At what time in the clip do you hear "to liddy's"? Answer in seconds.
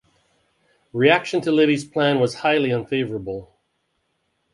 1.41-1.85